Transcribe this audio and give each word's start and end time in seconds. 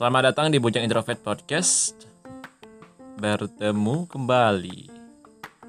Selamat 0.00 0.32
datang 0.32 0.48
di 0.48 0.56
Bujang 0.56 0.88
Introvert 0.88 1.20
Podcast. 1.20 2.08
Bertemu 3.20 4.08
kembali 4.08 4.88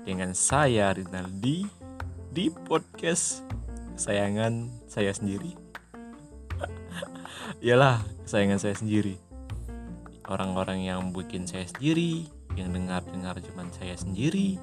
dengan 0.08 0.32
saya 0.32 0.96
Rinaldi 0.96 1.68
di 2.32 2.48
podcast 2.48 3.44
kesayangan 4.00 4.72
saya 4.88 5.12
sendiri. 5.12 5.52
Iyalah, 7.60 8.08
kesayangan 8.24 8.56
saya 8.64 8.80
sendiri. 8.80 9.20
Orang-orang 10.24 10.88
yang 10.88 11.12
bikin 11.12 11.44
saya 11.44 11.68
sendiri, 11.68 12.24
yang 12.56 12.72
dengar-dengar 12.72 13.36
cuman 13.44 13.68
saya 13.76 14.00
sendiri 14.00 14.56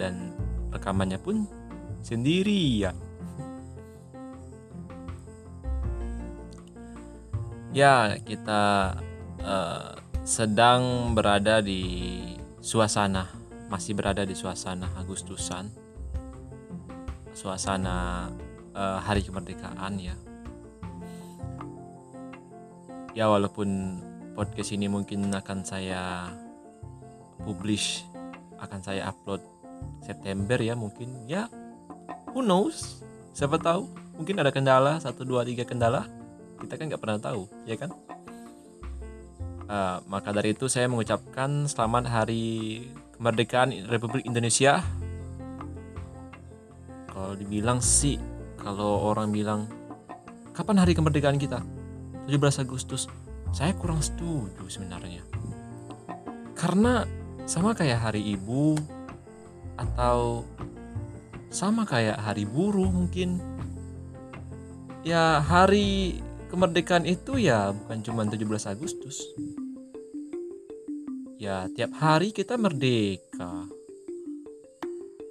dan 0.00 0.32
rekamannya 0.72 1.20
pun 1.20 1.44
sendiri 2.00 2.80
ya. 7.74 8.14
Kita 8.22 8.94
uh, 9.42 9.92
sedang 10.22 11.12
berada 11.12 11.58
di 11.60 12.22
suasana, 12.62 13.28
masih 13.68 13.92
berada 13.98 14.22
di 14.24 14.32
suasana 14.32 14.88
Agustusan, 14.96 15.68
suasana 17.34 18.30
uh, 18.72 18.98
Hari 19.02 19.26
Kemerdekaan 19.26 20.00
ya. 20.00 20.16
Ya, 23.14 23.30
walaupun 23.30 24.00
podcast 24.34 24.74
ini 24.74 24.90
mungkin 24.90 25.30
akan 25.30 25.62
saya 25.62 26.30
publish, 27.42 28.02
akan 28.58 28.80
saya 28.82 29.12
upload 29.12 29.38
September 30.02 30.58
ya 30.58 30.74
mungkin 30.74 31.28
ya, 31.30 31.46
who 32.34 32.42
knows? 32.42 33.04
Siapa 33.34 33.58
tahu? 33.58 33.86
Mungkin 34.18 34.38
ada 34.42 34.50
kendala 34.54 34.98
satu 34.98 35.26
dua 35.26 35.42
tiga 35.46 35.66
kendala 35.66 36.06
kita 36.62 36.78
kan 36.78 36.84
nggak 36.90 37.02
pernah 37.02 37.18
tahu 37.18 37.48
ya 37.64 37.74
kan? 37.78 37.90
Uh, 39.64 39.96
maka 40.12 40.28
dari 40.36 40.52
itu 40.52 40.68
saya 40.68 40.92
mengucapkan 40.92 41.64
selamat 41.64 42.04
hari 42.12 42.84
kemerdekaan 43.16 43.88
Republik 43.88 44.28
Indonesia. 44.28 44.84
Kalau 47.08 47.32
dibilang 47.38 47.80
sih 47.80 48.20
kalau 48.60 49.08
orang 49.08 49.32
bilang 49.32 49.70
kapan 50.52 50.84
hari 50.84 50.92
kemerdekaan 50.92 51.40
kita? 51.40 51.64
17 52.28 52.64
Agustus. 52.64 53.08
Saya 53.54 53.72
kurang 53.76 54.02
setuju 54.02 54.66
sebenarnya. 54.66 55.22
Karena 56.58 57.06
sama 57.44 57.76
kayak 57.76 58.00
hari 58.02 58.34
ibu 58.34 58.74
atau 59.76 60.42
sama 61.52 61.86
kayak 61.86 62.18
hari 62.18 62.48
buruh 62.48 62.90
mungkin. 62.90 63.38
Ya 65.04 65.38
hari 65.44 66.18
kemerdekaan 66.54 67.02
itu 67.02 67.34
ya 67.42 67.74
bukan 67.74 67.98
cuma 68.06 68.22
17 68.22 68.46
Agustus. 68.70 69.18
Ya, 71.34 71.66
tiap 71.74 71.98
hari 71.98 72.30
kita 72.30 72.54
merdeka. 72.54 73.66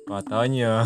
Katanya. 0.03 0.83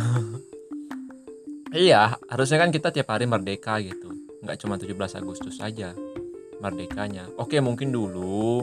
iya, 1.73 2.15
harusnya 2.29 2.61
kan 2.61 2.69
kita 2.69 2.93
tiap 2.93 3.09
hari 3.09 3.25
merdeka 3.25 3.81
gitu. 3.81 4.13
Nggak 4.45 4.61
cuma 4.61 4.77
17 4.77 4.93
Agustus 5.17 5.57
saja 5.57 5.97
merdekanya. 6.61 7.25
Oke, 7.41 7.57
mungkin 7.57 7.89
dulu 7.89 8.61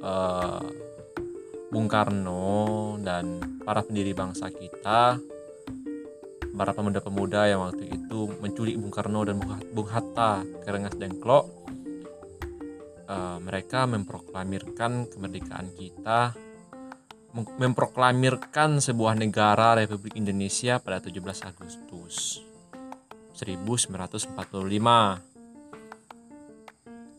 uh, 0.00 0.64
Bung 1.68 1.86
Karno 1.86 2.96
dan 3.04 3.60
para 3.60 3.84
pendiri 3.84 4.16
bangsa 4.16 4.48
kita 4.48 5.20
para 6.58 6.74
pemuda-pemuda 6.74 7.46
yang 7.46 7.62
waktu 7.62 7.86
itu 7.86 8.34
menculik 8.42 8.74
Bung 8.82 8.90
Karno 8.90 9.22
dan 9.22 9.38
Bung 9.70 9.86
Hatta 9.86 10.42
ke 10.42 10.66
Rengas 10.66 10.98
Dengklok 10.98 11.46
uh, 13.06 13.38
mereka 13.38 13.86
memproklamirkan 13.86 15.06
kemerdekaan 15.06 15.70
kita 15.78 16.34
memproklamirkan 17.38 18.82
sebuah 18.82 19.14
negara 19.14 19.78
Republik 19.78 20.18
Indonesia 20.18 20.82
pada 20.82 20.98
17 20.98 21.22
Agustus 21.46 22.42
1945 23.38 24.34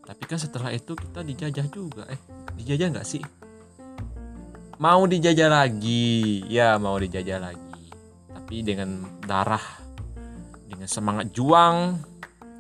tapi 0.04 0.24
kan 0.28 0.36
setelah 0.36 0.76
itu 0.76 0.92
kita 1.00 1.24
dijajah 1.24 1.68
juga 1.72 2.04
eh 2.12 2.20
dijajah 2.60 2.92
nggak 2.92 3.08
sih? 3.08 3.24
Mau 4.82 5.06
dijajah 5.06 5.48
lagi 5.48 6.44
ya 6.50 6.76
mau 6.82 6.98
dijajah 6.98 7.38
lagi 7.40 7.69
tapi 8.50 8.66
dengan 8.66 9.06
darah 9.22 9.62
dengan 10.66 10.90
semangat 10.90 11.30
juang 11.30 12.02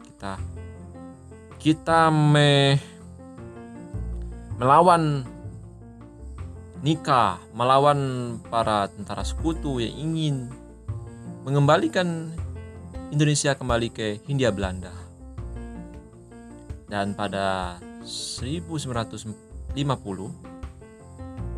kita 0.05 0.38
kita 1.57 2.13
me 2.13 2.77
melawan 4.61 5.25
nikah 6.85 7.41
melawan 7.57 7.97
para 8.53 8.85
tentara 8.94 9.25
sekutu 9.25 9.81
yang 9.81 9.97
ingin 9.97 10.53
mengembalikan 11.41 12.38
Indonesia 13.09 13.57
kembali 13.57 13.89
ke 13.89 14.21
Hindia 14.29 14.53
Belanda. 14.53 14.94
Dan 16.85 17.17
pada 17.17 17.81
1950 18.06 19.73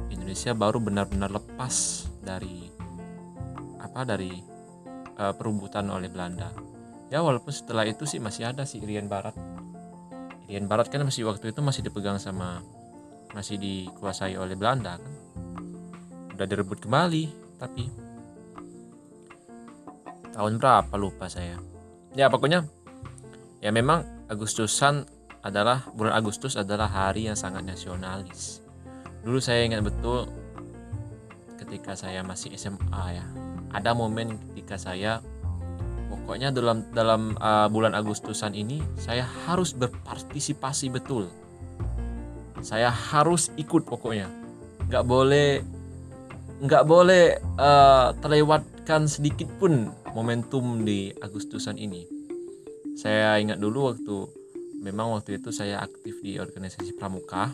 Indonesia 0.08 0.52
baru 0.56 0.80
benar-benar 0.80 1.36
lepas 1.36 2.08
dari 2.24 2.71
apa 3.92 4.08
dari 4.08 4.32
uh, 5.20 5.34
perebutan 5.36 5.88
oleh 5.92 6.08
Belanda. 6.08 6.52
Ya 7.12 7.20
walaupun 7.20 7.52
setelah 7.52 7.84
itu 7.84 8.08
sih 8.08 8.24
masih 8.24 8.48
ada 8.48 8.64
sih 8.64 8.80
Irian 8.80 9.12
Barat. 9.12 9.36
Irian 10.48 10.72
Barat 10.72 10.88
kan 10.88 11.04
masih 11.04 11.28
waktu 11.28 11.52
itu 11.52 11.60
masih 11.60 11.84
dipegang 11.84 12.16
sama 12.16 12.64
masih 13.36 13.60
dikuasai 13.60 14.40
oleh 14.40 14.56
Belanda 14.56 14.96
kan. 14.96 15.14
Udah 16.36 16.48
direbut 16.48 16.80
kembali 16.80 17.24
tapi 17.60 17.92
tahun 20.32 20.56
berapa 20.56 20.96
lupa 20.96 21.28
saya. 21.28 21.60
Ya 22.16 22.32
pokoknya 22.32 22.64
ya 23.60 23.76
memang 23.76 24.08
Agustusan 24.32 25.04
adalah 25.44 25.92
bulan 25.92 26.16
Agustus 26.16 26.56
adalah 26.56 26.88
hari 26.88 27.28
yang 27.28 27.36
sangat 27.36 27.68
nasionalis. 27.68 28.64
Dulu 29.28 29.44
saya 29.44 29.68
ingat 29.68 29.84
betul 29.84 30.32
ketika 31.60 32.00
saya 32.00 32.24
masih 32.24 32.56
SMA 32.56 33.06
ya 33.12 33.26
ada 33.72 33.96
momen 33.96 34.36
ketika 34.52 34.76
saya 34.76 35.24
pokoknya 36.12 36.52
dalam 36.52 36.84
dalam 36.92 37.36
uh, 37.40 37.72
bulan 37.72 37.96
Agustusan 37.96 38.56
ini 38.56 38.84
saya 39.00 39.28
harus 39.48 39.72
berpartisipasi 39.76 40.92
betul. 40.92 41.32
Saya 42.62 42.94
harus 42.94 43.50
ikut 43.58 43.88
pokoknya. 43.88 44.30
Nggak 44.92 45.04
boleh 45.08 45.50
nggak 46.62 46.84
boleh 46.86 47.42
uh, 47.58 48.14
terlewatkan 48.22 49.10
sedikit 49.10 49.50
pun 49.58 49.90
momentum 50.14 50.86
di 50.86 51.10
Agustusan 51.20 51.82
ini. 51.82 52.06
Saya 52.96 53.40
ingat 53.42 53.58
dulu 53.58 53.92
waktu 53.92 54.18
memang 54.84 55.18
waktu 55.18 55.42
itu 55.42 55.50
saya 55.50 55.82
aktif 55.82 56.22
di 56.22 56.38
organisasi 56.38 56.94
pramuka. 56.96 57.50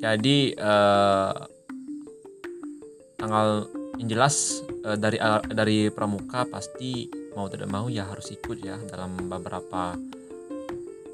Jadi 0.00 0.56
uh, 0.56 1.34
tanggal 3.16 3.79
yang 4.00 4.08
jelas 4.08 4.64
uh, 4.88 4.96
dari 4.96 5.20
dari 5.52 5.92
pramuka 5.92 6.48
pasti 6.48 7.04
mau 7.36 7.52
tidak 7.52 7.68
mau 7.68 7.92
ya 7.92 8.08
harus 8.08 8.32
ikut 8.32 8.56
ya 8.64 8.80
dalam 8.88 9.28
beberapa 9.28 9.92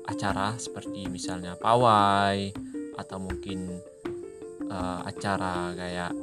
acara 0.07 0.55
seperti 0.55 1.11
misalnya 1.11 1.59
pawai 1.59 2.55
atau 2.95 3.19
mungkin 3.19 3.83
uh, 4.71 5.03
acara 5.03 5.75
kayak 5.75 6.15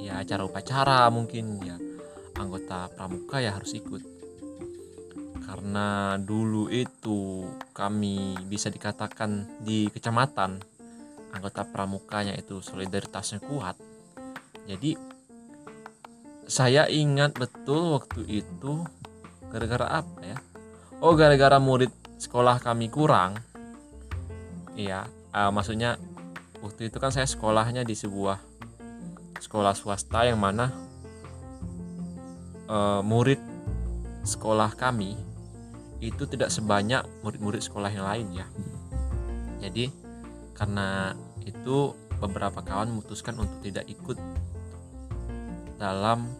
ya 0.00 0.18
acara 0.18 0.48
upacara 0.48 1.12
mungkin 1.12 1.60
ya 1.60 1.76
anggota 2.40 2.88
pramuka 2.96 3.44
ya 3.44 3.52
harus 3.52 3.76
ikut. 3.76 4.00
Karena 5.44 6.16
dulu 6.16 6.72
itu 6.72 7.44
kami 7.76 8.40
bisa 8.48 8.72
dikatakan 8.72 9.60
di 9.60 9.92
kecamatan 9.92 10.56
anggota 11.36 11.68
pramukanya 11.68 12.32
itu 12.32 12.64
solidaritasnya 12.64 13.44
kuat. 13.44 13.76
Jadi 14.64 15.11
saya 16.52 16.84
ingat 16.92 17.32
betul 17.32 17.96
waktu 17.96 18.44
itu 18.44 18.84
gara-gara 19.48 20.04
apa 20.04 20.20
ya? 20.20 20.38
Oh 21.00 21.16
gara-gara 21.16 21.56
murid 21.56 21.88
sekolah 22.20 22.60
kami 22.60 22.92
kurang. 22.92 23.40
Iya 24.76 25.08
uh, 25.32 25.48
maksudnya 25.48 25.96
waktu 26.60 26.92
itu 26.92 27.00
kan 27.00 27.08
saya 27.08 27.24
sekolahnya 27.24 27.88
di 27.88 27.96
sebuah 27.96 28.36
sekolah 29.40 29.72
swasta 29.72 30.28
yang 30.28 30.38
mana 30.44 30.68
uh, 32.68 33.00
murid 33.00 33.40
sekolah 34.22 34.76
kami 34.76 35.16
itu 36.04 36.28
tidak 36.28 36.52
sebanyak 36.52 37.00
murid-murid 37.24 37.64
sekolah 37.64 37.88
yang 37.88 38.04
lain 38.04 38.28
ya. 38.44 38.46
Jadi 39.64 39.88
karena 40.52 41.16
itu 41.48 41.96
beberapa 42.20 42.60
kawan 42.60 42.92
memutuskan 42.92 43.40
untuk 43.40 43.58
tidak 43.64 43.88
ikut 43.88 44.20
dalam 45.82 46.30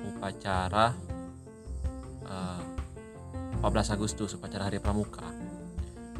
upacara 0.00 0.96
uh, 2.24 2.62
eh, 3.60 3.60
14 3.60 3.94
Agustus 4.00 4.32
upacara 4.32 4.72
Hari 4.72 4.80
Pramuka. 4.80 5.28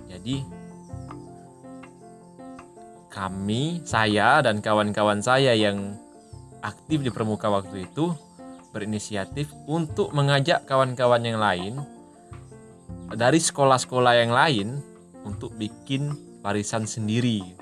jadi 0.05 0.45
kami 3.09 3.81
saya 3.89 4.45
dan 4.45 4.61
kawan-kawan 4.61 5.25
saya 5.25 5.57
yang 5.57 5.97
aktif 6.61 7.01
di 7.01 7.09
pramuka 7.15 7.47
waktu 7.47 7.87
itu 7.87 8.11
berinisiatif 8.75 9.55
untuk 9.71 10.11
mengajak 10.11 10.67
kawan-kawan 10.67 11.23
yang 11.23 11.39
lain 11.39 11.79
dari 13.15 13.39
sekolah-sekolah 13.39 14.13
yang 14.19 14.35
lain 14.35 14.69
untuk 15.23 15.55
bikin 15.55 16.11
barisan 16.43 16.91
sendiri 16.91 17.55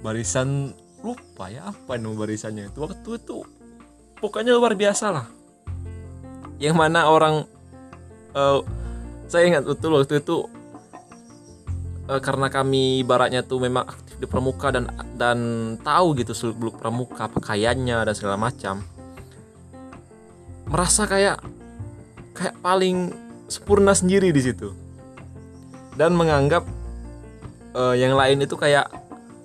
barisan 0.00 0.72
lupa 1.02 1.46
ya 1.48 1.70
apa 1.70 1.94
nih 1.94 2.14
barisannya 2.14 2.70
itu. 2.70 2.78
Waktu 2.82 3.08
itu 3.18 3.46
pokoknya 4.18 4.54
luar 4.54 4.74
biasa 4.74 5.06
lah. 5.14 5.26
Yang 6.58 6.74
mana 6.74 7.06
orang 7.06 7.46
uh, 8.34 8.60
saya 9.30 9.46
ingat 9.46 9.62
betul 9.68 9.94
waktu 9.94 10.18
itu 10.18 10.48
uh, 12.08 12.20
karena 12.20 12.48
kami 12.50 13.04
baratnya 13.04 13.44
tuh 13.44 13.62
memang 13.62 13.86
aktif 13.86 14.18
di 14.18 14.26
pramuka 14.26 14.72
dan 14.74 14.90
dan 15.14 15.38
tahu 15.84 16.18
gitu 16.18 16.32
seluk 16.34 16.56
beluk 16.58 16.76
pramuka 16.80 17.30
pakaiannya 17.30 17.96
dan 18.02 18.14
segala 18.16 18.40
macam. 18.40 18.82
Merasa 20.68 21.06
kayak 21.06 21.38
kayak 22.34 22.56
paling 22.60 23.14
sempurna 23.46 23.94
sendiri 23.94 24.34
di 24.34 24.42
situ. 24.42 24.74
Dan 25.98 26.14
menganggap 26.14 26.62
uh, 27.74 27.94
yang 27.94 28.14
lain 28.14 28.42
itu 28.46 28.54
kayak 28.54 28.86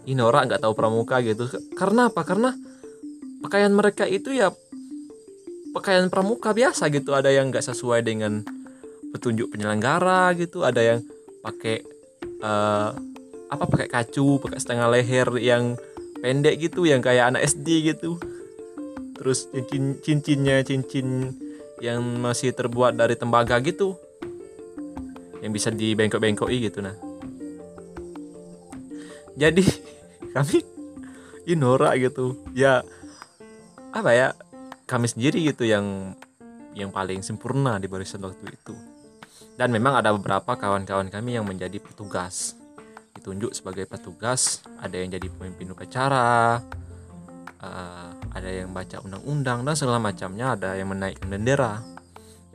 ini 0.03 0.19
orang 0.19 0.51
nggak 0.51 0.63
tahu 0.63 0.73
pramuka 0.75 1.19
gitu. 1.23 1.47
Karena 1.75 2.11
apa? 2.11 2.21
Karena 2.27 2.51
pakaian 3.43 3.71
mereka 3.71 4.07
itu 4.07 4.31
ya 4.35 4.51
pakaian 5.71 6.07
pramuka 6.11 6.51
biasa 6.51 6.91
gitu. 6.91 7.15
Ada 7.15 7.31
yang 7.31 7.51
nggak 7.51 7.63
sesuai 7.63 8.03
dengan 8.03 8.43
petunjuk 9.15 9.55
penyelenggara 9.55 10.35
gitu. 10.35 10.63
Ada 10.67 10.81
yang 10.81 10.99
pakai 11.43 11.83
uh, 12.43 12.91
apa 13.53 13.63
pakai 13.69 13.87
kacu 13.87 14.41
pakai 14.41 14.57
setengah 14.57 14.87
leher 14.89 15.29
yang 15.37 15.77
pendek 16.23 16.57
gitu 16.57 16.87
yang 16.87 16.99
kayak 16.99 17.35
anak 17.35 17.47
SD 17.47 17.93
gitu. 17.95 18.19
Terus 19.15 19.47
cincin 19.51 20.01
cincinnya 20.03 20.65
cincin 20.65 21.31
yang 21.83 21.99
masih 22.23 22.55
terbuat 22.55 22.95
dari 22.95 23.19
tembaga 23.19 23.59
gitu 23.59 23.99
yang 25.43 25.51
bisa 25.51 25.67
dibengkok-bengkoki 25.67 26.71
gitu 26.71 26.79
nah. 26.79 26.95
Jadi 29.35 29.67
kami 30.35 30.65
inora 31.49 31.95
gitu. 31.95 32.41
Ya 32.57 32.81
apa 33.93 34.11
ya 34.11 34.27
kami 34.89 35.05
sendiri 35.07 35.41
gitu 35.53 35.63
yang 35.69 36.17
yang 36.73 36.89
paling 36.89 37.21
sempurna 37.21 37.77
di 37.77 37.85
barisan 37.85 38.25
waktu 38.25 38.49
itu. 38.49 38.73
Dan 39.53 39.69
memang 39.69 40.01
ada 40.01 40.09
beberapa 40.09 40.57
kawan-kawan 40.57 41.13
kami 41.13 41.37
yang 41.37 41.45
menjadi 41.45 41.77
petugas. 41.77 42.57
Ditunjuk 43.13 43.53
sebagai 43.53 43.85
petugas 43.85 44.65
ada 44.81 44.97
yang 44.97 45.13
jadi 45.13 45.29
pemimpin 45.29 45.69
upacara 45.69 46.57
uh, 47.63 48.09
ada 48.35 48.49
yang 48.49 48.75
baca 48.75 48.99
undang-undang 49.01 49.63
dan 49.63 49.75
segala 49.77 49.97
macamnya 50.01 50.57
ada 50.57 50.75
yang 50.75 50.91
menaikkan 50.91 51.29
bendera. 51.31 51.79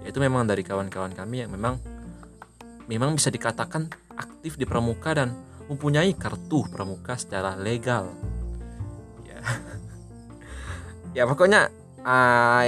Itu 0.05 0.19
memang 0.19 0.47
dari 0.47 0.63
kawan-kawan 0.63 1.17
kami 1.17 1.47
yang 1.47 1.51
memang 1.51 1.81
memang 2.87 3.17
bisa 3.17 3.33
dikatakan 3.33 3.89
aktif 4.15 4.61
di 4.61 4.69
pramuka 4.69 5.17
dan 5.17 5.35
mempunyai 5.69 6.17
kartu 6.17 6.65
pramuka 6.73 7.15
secara 7.20 7.55
legal 7.55 8.12
ya 9.25 9.41
ya 11.17 11.23
pokoknya 11.29 11.69
uh, 12.03 12.65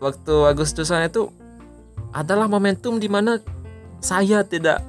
waktu 0.00 0.34
Agustusan 0.48 1.06
itu 1.06 1.28
adalah 2.12 2.48
momentum 2.48 2.96
di 2.96 3.06
mana 3.10 3.36
saya 4.00 4.46
tidak 4.46 4.80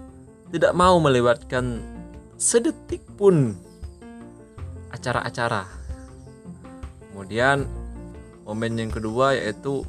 tidak 0.49 0.73
mau 0.73 0.97
melewatkan 1.01 1.81
sedetik 2.39 3.03
pun 3.19 3.53
acara-acara. 4.89 5.67
Kemudian 7.11 7.67
momen 8.47 8.79
yang 8.79 8.89
kedua 8.89 9.37
yaitu 9.37 9.85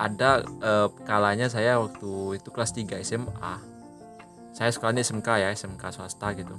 ada 0.00 0.40
eh, 0.40 0.88
kalanya 1.04 1.52
saya 1.52 1.76
waktu 1.76 2.40
itu 2.40 2.48
kelas 2.48 2.72
3 2.72 3.04
SMA. 3.04 3.54
Saya 4.50 4.70
sekolahnya 4.74 5.06
SMK 5.06 5.28
ya, 5.40 5.48
SMK 5.54 5.82
swasta 5.94 6.34
gitu. 6.34 6.54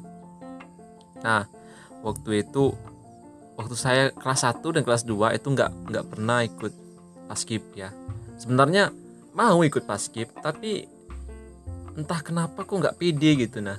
Nah, 1.21 1.45
waktu 2.01 2.45
itu 2.45 2.73
waktu 3.59 3.75
saya 3.77 4.03
kelas 4.15 4.47
1 4.47 4.63
dan 4.75 4.81
kelas 4.81 5.03
2 5.05 5.37
itu 5.37 5.47
nggak 5.53 5.71
nggak 5.91 6.05
pernah 6.07 6.41
ikut 6.41 6.73
paskib 7.29 7.63
ya. 7.77 7.93
Sebenarnya 8.41 8.89
mau 9.37 9.61
ikut 9.61 9.85
paskib 9.85 10.33
tapi 10.41 10.89
entah 11.93 12.19
kenapa 12.23 12.63
kok 12.65 12.79
nggak 12.79 12.97
pede 12.97 13.47
gitu 13.47 13.61
nah. 13.61 13.77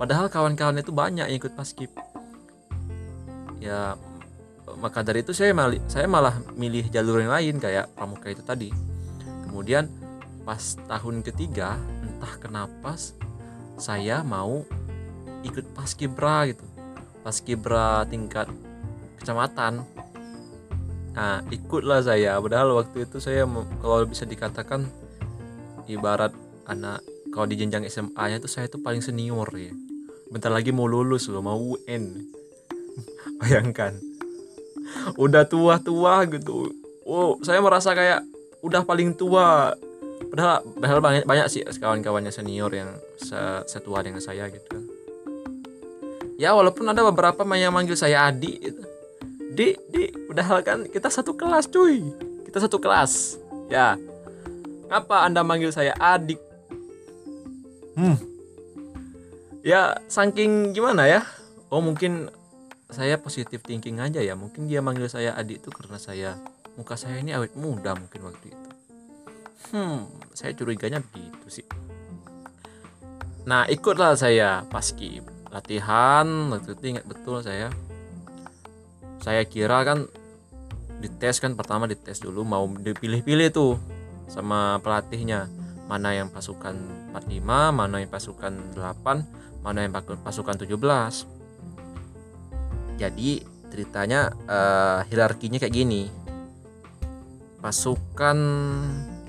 Padahal 0.00 0.26
kawan-kawan 0.26 0.82
itu 0.82 0.90
banyak 0.90 1.30
yang 1.30 1.38
ikut 1.38 1.54
paskib 1.54 1.92
ya 3.62 3.94
maka 4.82 5.06
dari 5.06 5.22
itu 5.22 5.30
saya 5.30 5.54
malah 5.54 5.78
saya 5.86 6.10
malah 6.10 6.34
milih 6.58 6.90
jalur 6.90 7.22
yang 7.22 7.30
lain 7.30 7.62
kayak 7.62 7.94
pramuka 7.94 8.34
itu 8.34 8.42
tadi. 8.42 8.68
Kemudian 9.46 9.86
pas 10.42 10.74
tahun 10.90 11.22
ketiga 11.22 11.78
entah 12.02 12.34
kenapa 12.42 12.98
saya 13.82 14.22
mau 14.22 14.62
ikut 15.42 15.74
paskibra 15.74 16.46
gitu. 16.46 16.62
Paskibra 17.26 18.06
tingkat 18.06 18.46
kecamatan. 19.18 19.82
Nah 21.18 21.42
ikutlah 21.50 22.06
saya. 22.06 22.38
Padahal 22.38 22.78
waktu 22.78 23.10
itu 23.10 23.18
saya 23.18 23.42
kalau 23.82 24.06
bisa 24.06 24.22
dikatakan 24.22 24.86
ibarat 25.90 26.30
anak 26.70 27.02
kalau 27.34 27.50
di 27.50 27.58
jenjang 27.58 27.82
SMA 27.90 28.22
nya 28.30 28.38
itu 28.38 28.46
saya 28.46 28.70
itu 28.70 28.78
paling 28.78 29.02
senior 29.02 29.50
ya. 29.58 29.74
Bentar 30.30 30.54
lagi 30.54 30.70
mau 30.70 30.86
lulus 30.86 31.26
loh 31.26 31.42
mau 31.42 31.58
UN 31.58 32.22
bayangkan. 33.42 33.98
Udah 35.18 35.42
tua-tua 35.50 36.22
gitu. 36.30 36.70
Oh 37.02 37.42
saya 37.42 37.58
merasa 37.58 37.98
kayak 37.98 38.22
udah 38.62 38.86
paling 38.86 39.18
tua 39.18 39.74
padahal 40.32 40.64
padahal 40.64 41.00
banyak 41.04 41.24
banyak 41.28 41.46
sih 41.52 41.60
kawan-kawannya 41.60 42.32
senior 42.32 42.72
yang 42.72 42.88
setua 43.68 44.00
dengan 44.00 44.24
saya 44.24 44.48
gitu. 44.48 44.80
Ya 46.40 46.56
walaupun 46.56 46.88
ada 46.88 47.04
beberapa 47.04 47.44
yang 47.54 47.76
manggil 47.76 47.94
saya 47.94 48.32
adik 48.32 48.56
gitu. 48.58 48.82
Di 49.52 49.76
di 49.92 50.08
padahal 50.32 50.64
kan 50.64 50.78
kita 50.88 51.12
satu 51.12 51.36
kelas 51.36 51.68
cuy. 51.68 52.00
Kita 52.48 52.64
satu 52.64 52.80
kelas. 52.80 53.36
Ya. 53.68 54.00
Apa 54.88 55.28
anda 55.28 55.44
manggil 55.44 55.68
saya 55.68 55.92
adik? 56.00 56.40
Hmm. 57.92 58.16
Ya 59.60 60.00
saking 60.08 60.72
gimana 60.72 61.06
ya? 61.06 61.20
Oh 61.68 61.84
mungkin 61.84 62.32
saya 62.88 63.20
positif 63.20 63.60
thinking 63.62 64.00
aja 64.00 64.24
ya. 64.24 64.32
Mungkin 64.32 64.64
dia 64.64 64.80
manggil 64.80 65.12
saya 65.12 65.36
adik 65.36 65.60
itu 65.60 65.68
karena 65.68 66.00
saya 66.00 66.40
muka 66.72 66.96
saya 66.96 67.20
ini 67.20 67.36
awet 67.36 67.52
muda 67.52 67.92
mungkin 67.92 68.32
waktu 68.32 68.48
itu 68.48 68.71
hmm 69.70 69.98
saya 70.34 70.56
curiganya 70.56 70.98
begitu 70.98 71.62
sih. 71.62 71.66
Nah 73.46 73.68
ikutlah 73.70 74.18
saya 74.18 74.66
paski. 74.66 75.22
Latihan 75.52 76.24
waktu 76.50 76.74
itu 76.74 76.96
ingat 76.96 77.04
betul 77.06 77.44
saya? 77.44 77.68
Saya 79.22 79.46
kira 79.46 79.84
kan 79.86 80.08
dites 80.98 81.38
kan 81.38 81.54
pertama 81.54 81.86
dites 81.86 82.18
dulu 82.18 82.42
mau 82.42 82.66
dipilih-pilih 82.66 83.48
tuh 83.54 83.78
sama 84.26 84.82
pelatihnya. 84.82 85.46
Mana 85.86 86.16
yang 86.16 86.32
pasukan 86.32 86.74
45 87.12 87.44
mana 87.76 88.00
yang 88.00 88.08
pasukan 88.08 88.54
8 88.74 89.60
mana 89.62 89.84
yang 89.84 89.92
pasukan 90.24 90.56
17 90.56 91.32
jadi 93.02 93.42
ceritanya 93.72 94.30
uh, 94.46 95.00
hierarkinya 95.10 95.58
kayak 95.58 95.74
gini. 95.74 96.06
Pasukan 97.58 98.38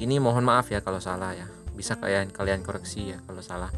ini 0.03 0.19
mohon 0.19 0.43
maaf 0.43 0.67
ya 0.67 0.83
kalau 0.83 0.99
salah 0.99 1.31
ya. 1.31 1.47
Bisa 1.73 1.95
kalian 1.95 2.29
kalian 2.29 2.61
koreksi 2.61 3.15
ya 3.15 3.17
kalau 3.23 3.39
salah. 3.39 3.71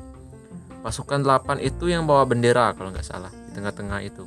Pasukan 0.81 1.21
8 1.21 1.61
itu 1.61 1.89
yang 1.89 2.09
bawa 2.09 2.25
bendera 2.25 2.73
kalau 2.73 2.89
nggak 2.89 3.05
salah 3.05 3.29
di 3.29 3.51
tengah-tengah 3.53 3.99
itu. 4.01 4.25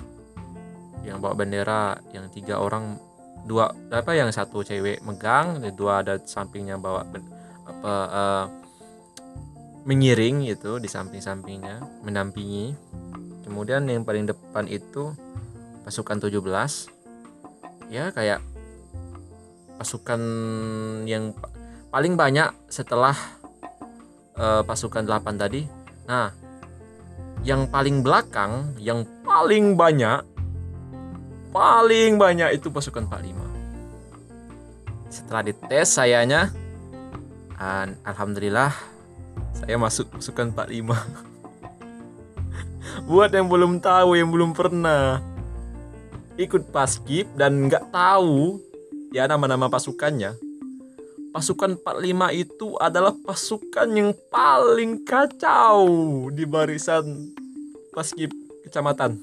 Yang 1.03 1.19
bawa 1.19 1.35
bendera 1.35 1.99
yang 2.15 2.31
tiga 2.31 2.63
orang 2.63 2.99
dua 3.47 3.71
apa 3.91 4.13
yang 4.15 4.29
satu 4.35 4.61
cewek 4.67 5.01
megang 5.07 5.63
dua 5.73 6.03
ada 6.05 6.21
sampingnya 6.21 6.77
bawa 6.77 7.07
apa 7.07 7.19
uh, 7.87 8.45
mengiring 9.89 10.45
gitu 10.45 10.77
di 10.79 10.89
samping-sampingnya 10.91 12.05
mendampingi. 12.05 12.77
Kemudian 13.47 13.89
yang 13.89 14.05
paling 14.05 14.29
depan 14.29 14.69
itu 14.69 15.17
pasukan 15.89 16.21
17 16.21 16.45
ya 17.89 18.13
kayak 18.13 18.45
pasukan 19.81 20.21
yang 21.09 21.33
paling 21.89 22.15
banyak 22.17 22.53
setelah 22.69 23.17
uh, 24.37 24.63
pasukan 24.65 25.05
8 25.05 25.41
tadi. 25.41 25.65
Nah 26.09 26.49
yang 27.47 27.71
paling 27.71 28.03
belakang 28.03 28.75
yang 28.83 29.07
paling 29.23 29.79
banyak 29.79 30.23
paling 31.55 32.19
banyak 32.19 32.59
itu 32.59 32.71
pasukan 32.71 33.07
45 33.07 33.39
setelah 35.09 35.43
dites 35.47 35.89
sayanya 35.89 36.53
alhamdulillah 38.05 38.75
saya 39.55 39.79
masuk 39.79 40.19
pasukan 40.19 40.51
45 40.55 40.93
buat 43.09 43.31
yang 43.33 43.49
belum 43.49 43.79
tahu 43.81 44.19
yang 44.19 44.31
belum 44.31 44.53
pernah 44.53 45.23
ikut 46.39 46.71
paskib 46.71 47.27
dan 47.35 47.67
nggak 47.67 47.91
tahu 47.91 48.61
ya 49.15 49.27
nama-nama 49.27 49.71
pasukannya 49.71 50.48
pasukan 51.33 51.77
45 51.81 52.33
itu 52.35 52.69
adalah 52.81 53.13
pasukan 53.15 53.89
yang 53.93 54.11
paling 54.33 55.05
kacau 55.05 55.87
di 56.33 56.49
barisan 56.49 57.33
paskib 57.93 58.33
kecamatan. 58.65 59.21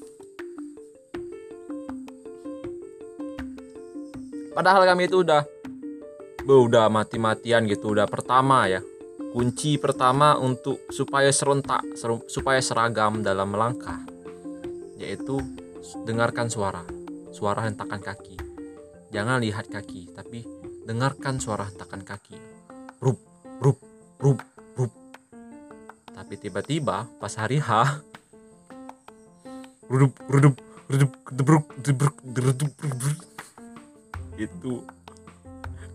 Padahal 4.55 4.87
kami 4.87 5.11
itu 5.11 5.19
udah 5.19 5.43
udah 6.45 6.87
mati-matian 6.87 7.67
gitu 7.67 7.91
udah 7.91 8.07
pertama 8.07 8.69
ya. 8.71 8.79
Kunci 9.35 9.75
pertama 9.75 10.39
untuk 10.39 10.79
supaya 10.95 11.27
serentak 11.27 11.83
supaya 12.31 12.63
seragam 12.63 13.19
dalam 13.19 13.51
melangkah 13.51 13.99
yaitu 14.95 15.43
dengarkan 16.07 16.47
suara. 16.47 16.87
Suara 17.35 17.67
hentakan 17.67 17.99
kaki. 17.99 18.39
Jangan 19.11 19.43
lihat 19.43 19.67
kaki, 19.67 20.15
tapi 20.15 20.47
dengarkan 20.85 21.41
suara 21.41 21.65
hentakan 21.65 22.05
kaki. 22.05 22.37
Rup, 23.01 23.17
rup, 23.57 23.81
rup, 24.21 24.39
rup. 24.77 24.93
Tapi 26.13 26.33
tiba-tiba 26.37 27.09
pas 27.17 27.33
hari 27.35 27.57
H, 27.59 27.99
rudup, 29.89 30.13
rudup, 30.29 30.55
rudup, 30.87 31.11
debruk, 31.33 31.65
debruk, 31.81 32.15
debruk, 32.21 32.73
debruk. 32.77 33.19
Itu 34.37 34.85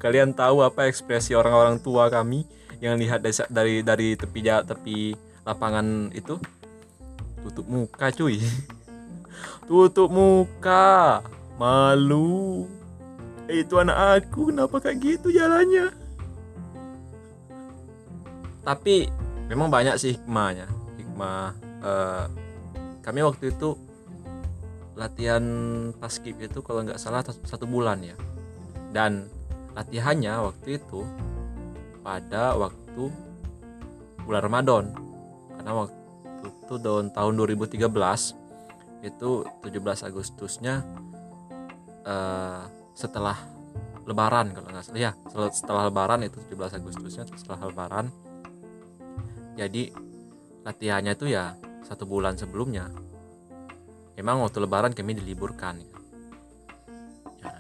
kalian 0.03 0.35
tahu 0.35 0.67
apa 0.67 0.91
ekspresi 0.91 1.39
orang-orang 1.39 1.79
tua 1.79 2.11
kami 2.11 2.45
yang 2.81 2.97
lihat 2.97 3.21
dari 3.53 3.85
dari 3.85 4.17
tepi 4.17 4.41
tepi 4.43 5.13
lapangan 5.45 6.09
itu 6.17 6.41
tutup 7.45 7.69
muka 7.69 8.09
cuy 8.09 8.41
tutup 9.69 10.09
muka 10.09 11.21
malu 11.61 12.65
itu 13.51 13.75
anak 13.77 14.23
aku 14.23 14.55
kenapa 14.55 14.77
kayak 14.79 14.99
gitu 15.03 15.29
jalannya? 15.35 15.91
Tapi 18.63 19.11
memang 19.51 19.69
banyak 19.69 19.99
sih 19.99 20.15
hikmahnya. 20.15 20.71
Hikmah 20.99 21.43
uh, 21.83 22.25
kami 23.03 23.21
waktu 23.27 23.51
itu 23.51 23.75
latihan 24.95 25.43
paskib 25.97 26.39
itu 26.39 26.61
kalau 26.61 26.85
nggak 26.85 27.01
salah 27.01 27.25
satu 27.25 27.67
bulan 27.67 28.05
ya. 28.05 28.17
Dan 28.95 29.27
latihannya 29.75 30.35
waktu 30.51 30.79
itu 30.79 31.07
pada 32.07 32.55
waktu 32.55 33.11
bulan 34.23 34.43
Ramadan. 34.45 34.85
Karena 35.57 35.73
waktu 35.87 36.47
itu 36.47 36.75
tahun 37.11 37.33
2013 37.35 37.81
itu 39.01 39.31
17 39.65 40.09
Agustusnya 40.13 40.85
uh, 42.05 42.80
setelah 43.01 43.41
Lebaran 44.05 44.53
kalau 44.53 44.69
nggak 44.69 44.85
salah. 44.85 45.01
Ya 45.01 45.11
setelah 45.55 45.89
Lebaran 45.89 46.21
itu 46.27 46.37
17 46.53 46.77
Agustusnya 46.83 47.25
setelah 47.33 47.73
Lebaran. 47.73 48.07
Jadi 49.57 49.89
latihannya 50.67 51.17
itu 51.17 51.33
ya 51.33 51.57
satu 51.87 52.05
bulan 52.05 52.37
sebelumnya. 52.37 52.93
Emang 54.19 54.45
waktu 54.45 54.61
Lebaran 54.61 54.93
kami 54.93 55.17
diliburkan 55.17 55.81
ya. 55.81 55.89
ya 57.41 57.53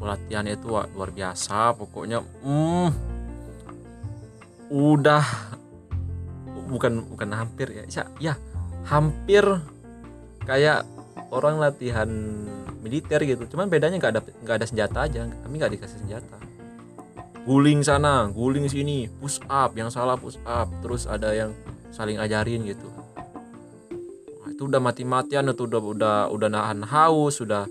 latihan 0.00 0.48
itu 0.48 0.72
luar 0.72 1.10
biasa 1.12 1.76
pokoknya 1.76 2.24
hmm, 2.24 2.88
udah 4.72 5.24
bukan 6.72 7.04
bukan 7.12 7.30
hampir 7.36 7.68
ya 7.70 7.84
ya, 7.84 8.04
ya 8.18 8.34
hampir 8.88 9.44
kayak 10.48 10.88
orang 11.28 11.60
latihan 11.60 12.08
militer 12.82 13.22
gitu. 13.22 13.46
Cuman 13.54 13.70
bedanya 13.70 13.96
nggak 13.96 14.12
ada 14.12 14.20
nggak 14.20 14.56
ada 14.58 14.66
senjata 14.66 14.98
aja. 15.06 15.30
Kami 15.30 15.54
nggak 15.56 15.72
dikasih 15.78 15.98
senjata. 16.02 16.36
Guling 17.46 17.82
sana 17.82 18.30
guling 18.30 18.66
sini 18.66 19.06
push 19.18 19.38
up 19.46 19.72
yang 19.78 19.88
salah 19.88 20.18
push 20.18 20.36
up. 20.42 20.66
Terus 20.82 21.06
ada 21.06 21.30
yang 21.30 21.54
saling 21.94 22.18
ajarin 22.18 22.66
gitu. 22.66 22.90
Nah, 24.42 24.50
itu 24.50 24.66
udah 24.66 24.82
mati-matian 24.82 25.46
itu 25.48 25.64
udah 25.64 25.80
udah 25.80 26.16
udah 26.34 26.48
nahan 26.50 26.82
haus 26.82 27.38
sudah 27.38 27.70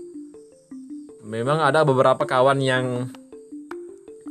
memang 1.22 1.62
ada 1.62 1.84
beberapa 1.86 2.24
kawan 2.24 2.58
yang 2.58 3.12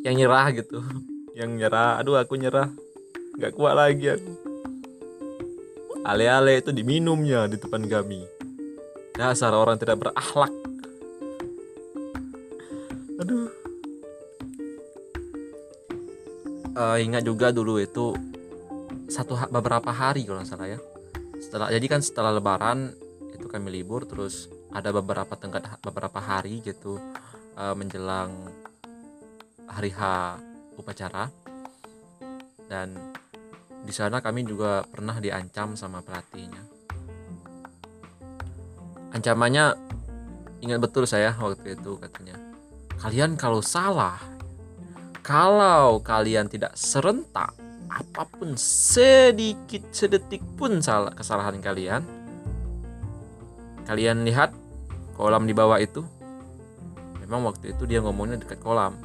yang 0.01 0.17
nyerah 0.17 0.49
gitu. 0.51 0.81
Yang 1.31 1.63
nyerah. 1.63 1.95
Aduh 2.03 2.19
aku 2.19 2.35
nyerah. 2.35 2.67
Nggak 3.39 3.55
kuat 3.55 3.73
lagi 3.79 4.11
aku. 4.11 4.31
Ale-ale 6.03 6.59
itu 6.59 6.75
diminumnya 6.75 7.47
di 7.47 7.55
depan 7.55 7.87
kami. 7.87 8.25
Dasar 9.15 9.55
orang 9.55 9.79
tidak 9.79 10.01
berakhlak. 10.03 10.51
Aduh. 13.21 13.53
Uh, 16.73 16.97
ingat 16.97 17.21
juga 17.21 17.53
dulu 17.53 17.77
itu 17.77 18.17
satu 19.05 19.37
beberapa 19.53 19.93
hari 19.93 20.25
kalau 20.25 20.41
salah 20.41 20.65
ya. 20.65 20.81
Setelah 21.37 21.69
jadi 21.69 21.85
kan 21.85 22.01
setelah 22.01 22.33
Lebaran 22.33 22.89
itu 23.37 23.45
kami 23.45 23.69
libur 23.69 24.09
terus 24.09 24.49
ada 24.73 24.89
beberapa 24.89 25.37
tenggat 25.37 25.69
beberapa 25.85 26.17
hari 26.17 26.65
gitu 26.65 26.97
uh, 27.61 27.77
menjelang 27.77 28.33
hari 29.69 29.93
H 29.93 30.01
upacara 30.81 31.29
dan 32.65 32.97
di 33.85 33.93
sana 33.93 34.17
kami 34.17 34.47
juga 34.49 34.81
pernah 34.89 35.21
diancam 35.21 35.77
sama 35.77 36.01
pelatihnya. 36.01 36.63
Ancamannya 39.13 39.77
ingat 40.65 40.79
betul 40.81 41.05
saya 41.05 41.37
waktu 41.37 41.77
itu 41.77 42.01
katanya. 42.01 42.50
Kalian 43.01 43.33
kalau 43.33 43.65
salah, 43.65 44.21
kalau 45.25 45.97
kalian 46.05 46.45
tidak 46.45 46.77
serentak 46.77 47.57
apa 47.89 48.23
pun 48.29 48.53
sedikit 48.55 49.83
sedetik 49.89 50.45
pun 50.55 50.79
salah 50.85 51.11
kesalahan 51.11 51.57
kalian, 51.57 52.05
kalian 53.89 54.21
lihat 54.21 54.53
kolam 55.17 55.49
di 55.49 55.57
bawah 55.57 55.81
itu. 55.81 56.05
Memang 57.25 57.49
waktu 57.49 57.73
itu 57.73 57.89
dia 57.89 58.05
ngomongnya 58.05 58.37
dekat 58.37 58.61
kolam, 58.61 58.95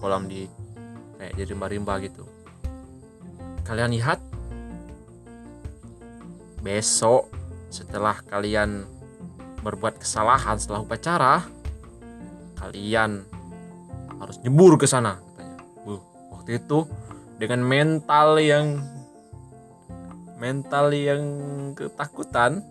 kolam 0.00 0.24
di 0.24 0.48
kayak 1.24 1.40
jadi 1.40 1.56
rimba-rimba 1.56 1.96
gitu 2.04 2.24
kalian 3.64 3.96
lihat 3.96 4.20
besok 6.60 7.32
setelah 7.72 8.20
kalian 8.28 8.84
berbuat 9.64 10.04
kesalahan 10.04 10.60
setelah 10.60 10.84
upacara 10.84 11.48
kalian 12.60 13.24
harus 14.24 14.40
nyebur 14.40 14.80
ke 14.80 14.88
sana 14.88 15.20
katanya. 15.20 15.56
Uh, 15.84 16.00
waktu 16.32 16.58
itu 16.58 16.88
dengan 17.36 17.60
mental 17.60 18.40
yang 18.40 18.80
mental 20.40 20.90
yang 20.92 21.22
ketakutan 21.76 22.64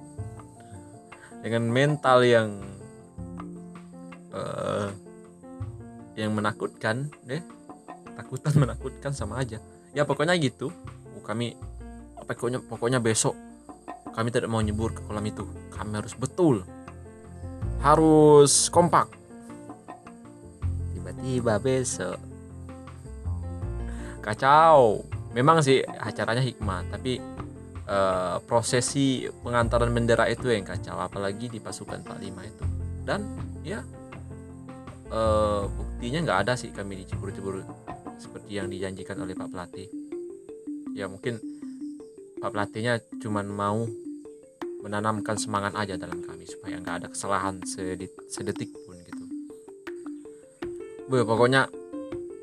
dengan 1.46 1.64
mental 1.70 2.26
yang 2.26 2.50
uh, 4.34 4.90
yang 6.18 6.34
menakutkan 6.34 7.10
deh 7.26 7.42
takutan 8.18 8.54
menakutkan 8.64 9.12
sama 9.14 9.42
aja. 9.42 9.62
Ya 9.94 10.04
pokoknya 10.10 10.34
gitu. 10.42 10.74
Kami 11.24 11.56
pokoknya 12.28 12.60
pokoknya 12.68 13.00
besok 13.00 13.32
kami 14.12 14.30
tidak 14.30 14.52
mau 14.52 14.60
nyebur 14.60 14.92
ke 14.92 15.02
kolam 15.08 15.24
itu. 15.24 15.48
Kami 15.72 15.96
harus 15.96 16.14
betul 16.18 16.68
harus 17.84 18.72
kompak 18.72 19.12
tiba-tiba 21.24 21.56
besok. 21.64 22.20
Kacau. 24.20 25.08
Memang 25.34 25.66
sih 25.66 25.82
acaranya 25.82 26.44
hikmah 26.44 26.94
tapi 26.94 27.18
uh, 27.90 28.38
prosesi 28.46 29.26
pengantaran 29.42 29.90
bendera 29.90 30.30
itu 30.30 30.52
yang 30.52 30.62
kacau 30.62 31.00
apalagi 31.00 31.50
di 31.50 31.58
pasukan 31.64 32.06
45 32.06 32.52
itu. 32.52 32.66
Dan 33.02 33.22
ya 33.66 33.82
uh, 35.10 35.66
buktinya 35.66 36.20
nggak 36.22 36.40
ada 36.46 36.54
sih 36.54 36.70
kami 36.70 37.02
dicebur-cebur 37.02 37.66
seperti 38.22 38.62
yang 38.62 38.70
dijanjikan 38.70 39.18
oleh 39.24 39.34
Pak 39.34 39.50
Pelatih. 39.50 39.90
Ya 40.94 41.10
mungkin 41.10 41.42
Pak 42.38 42.54
Pelatihnya 42.54 43.02
cuma 43.18 43.42
mau 43.42 43.90
menanamkan 44.86 45.40
semangat 45.40 45.74
aja 45.80 45.96
dalam 45.96 46.22
kami 46.22 46.44
supaya 46.46 46.78
nggak 46.78 46.96
ada 47.02 47.08
kesalahan 47.10 47.64
sedetik 48.30 48.70
pun 48.86 48.93
Bu, 51.04 51.28
pokoknya 51.28 51.68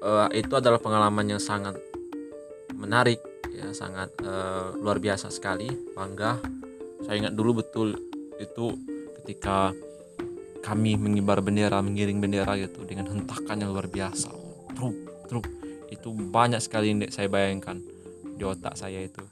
uh, 0.04 0.28
itu 0.36 0.52
adalah 0.52 0.76
pengalaman 0.76 1.36
yang 1.36 1.40
sangat 1.40 1.80
menarik 2.76 3.20
ya 3.52 3.72
sangat 3.76 4.12
uh, 4.24 4.76
luar 4.76 5.00
biasa 5.00 5.32
sekali 5.32 5.68
bangga. 5.96 6.40
Saya 7.04 7.24
ingat 7.24 7.34
dulu 7.36 7.64
betul 7.64 7.96
itu 8.36 8.76
ketika 9.20 9.72
kami 10.60 11.00
mengibar 11.00 11.40
bendera 11.40 11.80
mengiring 11.80 12.20
bendera 12.20 12.52
gitu 12.60 12.84
dengan 12.84 13.08
hentakan 13.08 13.64
yang 13.64 13.72
luar 13.72 13.88
biasa. 13.88 14.28
Truk 14.76 14.96
truk. 15.28 15.46
Itu 15.88 16.12
banyak 16.12 16.60
sekali 16.60 16.92
yang 16.92 16.98
saya 17.08 17.32
bayangkan 17.32 17.80
di 18.36 18.42
otak 18.44 18.76
saya 18.76 19.00
itu. 19.00 19.24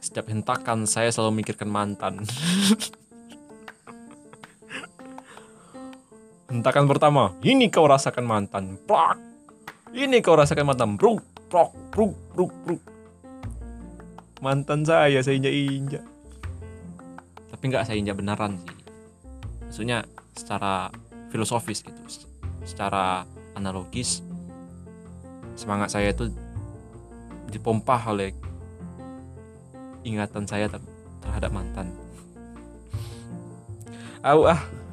Setiap 0.00 0.28
hentakan 0.28 0.84
saya 0.84 1.08
selalu 1.08 1.40
memikirkan 1.40 1.68
mantan 1.68 2.20
hentakan 6.54 6.86
pertama 6.86 7.34
ini 7.42 7.66
kau 7.66 7.90
rasakan 7.90 8.22
mantan. 8.22 8.78
Plak. 8.86 9.18
Ini 9.90 10.22
kau 10.22 10.38
rasakan 10.38 10.70
mantan. 10.70 10.94
Bruk 10.94 11.26
bruk 11.50 11.74
bruk 11.90 12.14
bruk 12.30 12.52
bruk. 12.62 12.82
Mantan 14.38 14.86
saya 14.86 15.18
saya 15.18 15.34
injak 15.34 15.54
injak 15.54 16.04
tapi 17.64 17.72
nggak 17.80 17.86
saya 17.88 17.96
injak 17.96 18.20
beneran 18.20 18.60
sih. 18.60 18.76
Maksudnya 19.64 19.98
secara 20.36 20.92
filosofis 21.32 21.80
gitu 21.80 22.02
secara 22.68 23.24
analogis 23.56 24.20
semangat 25.56 25.94
saya 25.96 26.12
itu 26.12 26.28
dipompa 27.48 27.96
oleh 28.10 28.36
ingatan 30.04 30.44
saya 30.44 30.68
ter 30.68 30.82
terhadap 31.24 31.50
mantan. 31.56 31.88
Au 34.20 34.44
ah. 34.44 34.83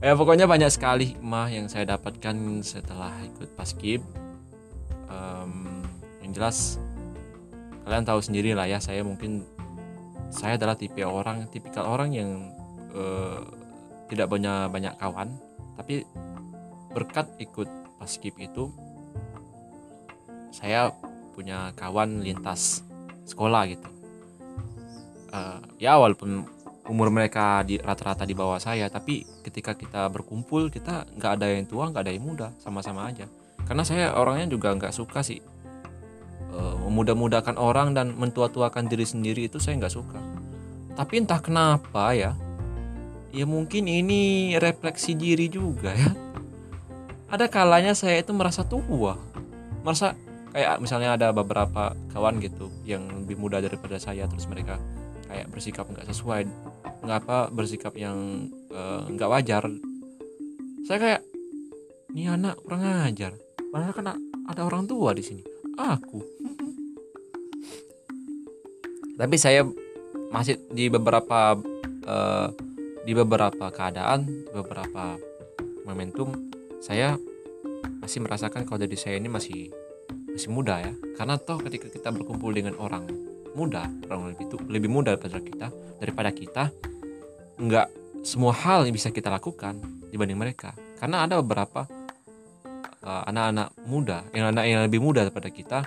Ya 0.00 0.16
pokoknya 0.16 0.48
banyak 0.48 0.72
sekali 0.72 1.16
hikmah 1.16 1.48
yang 1.52 1.68
saya 1.68 1.96
dapatkan 1.96 2.36
setelah 2.64 3.12
ikut 3.24 3.52
paskib. 3.54 4.00
Um, 5.10 5.82
yang 6.22 6.32
jelas 6.32 6.78
kalian 7.82 8.06
tahu 8.06 8.22
sendiri 8.22 8.54
lah 8.54 8.70
ya 8.70 8.78
saya 8.78 9.02
mungkin 9.02 9.42
saya 10.30 10.54
adalah 10.54 10.78
tipe 10.78 11.02
orang 11.02 11.50
tipikal 11.50 11.90
orang 11.90 12.14
yang 12.14 12.54
uh, 12.94 13.42
tidak 14.06 14.30
punya 14.30 14.70
banyak 14.70 14.94
kawan 14.94 15.34
tapi 15.74 16.06
berkat 16.94 17.26
ikut 17.42 17.66
paskib 17.98 18.38
itu 18.38 18.70
saya 20.54 20.94
punya 21.34 21.74
kawan 21.74 22.22
lintas 22.22 22.86
sekolah 23.26 23.66
gitu 23.70 23.90
uh, 25.34 25.58
ya 25.82 25.98
walaupun 25.98 26.46
umur 26.90 27.14
mereka 27.14 27.62
di 27.62 27.78
rata-rata 27.78 28.26
di 28.26 28.34
bawah 28.34 28.58
saya 28.58 28.90
tapi 28.90 29.22
ketika 29.46 29.78
kita 29.78 30.10
berkumpul 30.10 30.66
kita 30.74 31.06
nggak 31.14 31.32
ada 31.38 31.46
yang 31.46 31.64
tua 31.70 31.86
nggak 31.88 32.02
ada 32.02 32.12
yang 32.12 32.26
muda 32.26 32.50
sama-sama 32.58 33.06
aja. 33.06 33.30
Karena 33.62 33.86
saya 33.86 34.18
orangnya 34.18 34.50
juga 34.50 34.74
nggak 34.74 34.90
suka 34.90 35.22
sih 35.22 35.38
uh, 36.50 36.74
memudah-mudahkan 36.90 37.54
orang 37.54 37.94
dan 37.94 38.18
mentua-tuakan 38.18 38.90
diri 38.90 39.06
sendiri 39.06 39.46
itu 39.46 39.62
saya 39.62 39.78
nggak 39.78 39.94
suka. 39.94 40.18
Tapi 40.98 41.22
entah 41.22 41.38
kenapa 41.38 42.10
ya 42.12 42.34
ya 43.30 43.46
mungkin 43.46 43.86
ini 43.86 44.52
refleksi 44.58 45.14
diri 45.14 45.46
juga 45.46 45.94
ya. 45.94 46.10
Ada 47.30 47.46
kalanya 47.46 47.94
saya 47.94 48.18
itu 48.18 48.34
merasa 48.34 48.66
tua 48.66 49.14
merasa 49.80 50.18
kayak 50.50 50.82
misalnya 50.82 51.14
ada 51.16 51.28
beberapa 51.30 51.94
kawan 52.12 52.42
gitu 52.42 52.68
yang 52.82 53.06
lebih 53.22 53.38
muda 53.38 53.62
daripada 53.62 53.96
saya 53.96 54.26
terus 54.26 54.50
mereka 54.50 54.76
kayak 55.30 55.46
bersikap 55.48 55.86
nggak 55.86 56.10
sesuai 56.10 56.44
nggak 57.00 57.18
apa 57.26 57.38
bersikap 57.48 57.96
yang 57.96 58.48
uh, 58.72 59.08
nggak 59.08 59.30
wajar. 59.30 59.64
Saya 60.84 60.98
kayak 61.00 61.22
ini 62.12 62.28
anak 62.28 62.60
kurang 62.64 62.84
ajar. 63.06 63.32
Padahal 63.70 63.94
kan 63.94 64.06
ada 64.50 64.62
orang 64.66 64.84
tua 64.84 65.14
di 65.16 65.22
sini. 65.24 65.42
Aku. 65.78 66.20
Tapi 69.16 69.36
saya 69.36 69.64
masih 70.32 70.60
di 70.72 70.88
beberapa 70.88 71.56
uh, 72.06 72.48
di 73.04 73.12
beberapa 73.16 73.72
keadaan 73.72 74.28
di 74.28 74.52
beberapa 74.52 75.16
momentum 75.88 76.32
saya 76.80 77.16
masih 78.00 78.24
merasakan 78.24 78.64
kalau 78.64 78.80
dari 78.80 78.96
saya 78.96 79.20
ini 79.20 79.28
masih 79.28 79.68
masih 80.32 80.50
muda 80.52 80.80
ya. 80.80 80.92
Karena 81.16 81.36
toh 81.36 81.60
ketika 81.60 81.88
kita 81.88 82.12
berkumpul 82.12 82.52
dengan 82.52 82.76
orang 82.80 83.29
muda 83.54 83.90
orang 84.08 84.34
lebih 84.34 84.44
itu 84.46 84.56
lebih 84.70 84.90
muda 84.90 85.16
daripada 85.18 85.40
kita 85.42 85.66
daripada 85.98 86.30
kita 86.30 86.64
nggak 87.60 87.88
semua 88.20 88.52
hal 88.52 88.84
yang 88.84 88.94
bisa 88.96 89.08
kita 89.08 89.32
lakukan 89.32 89.80
dibanding 90.12 90.36
mereka. 90.36 90.76
Karena 91.00 91.24
ada 91.24 91.40
beberapa 91.40 91.88
uh, 93.00 93.22
anak-anak 93.28 93.68
uh, 93.72 93.84
muda 93.88 94.18
yang 94.36 94.52
anak 94.52 94.64
yang 94.68 94.80
lebih 94.84 95.00
muda 95.00 95.24
daripada 95.24 95.48
kita 95.48 95.80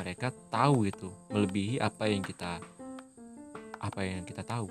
mereka 0.00 0.32
tahu 0.48 0.88
itu 0.88 1.12
melebihi 1.28 1.76
apa 1.76 2.08
yang 2.08 2.24
kita 2.24 2.60
apa 3.80 4.00
yang 4.00 4.24
kita 4.24 4.40
tahu. 4.44 4.68